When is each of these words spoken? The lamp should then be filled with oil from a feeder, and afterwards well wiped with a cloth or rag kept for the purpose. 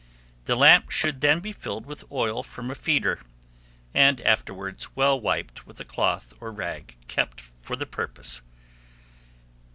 The 0.45 0.55
lamp 0.55 0.89
should 0.89 1.21
then 1.21 1.41
be 1.41 1.51
filled 1.51 1.85
with 1.85 2.03
oil 2.11 2.41
from 2.41 2.71
a 2.71 2.73
feeder, 2.73 3.19
and 3.93 4.19
afterwards 4.21 4.95
well 4.95 5.21
wiped 5.21 5.67
with 5.67 5.79
a 5.79 5.85
cloth 5.85 6.33
or 6.39 6.51
rag 6.51 6.95
kept 7.07 7.39
for 7.39 7.75
the 7.75 7.85
purpose. 7.85 8.41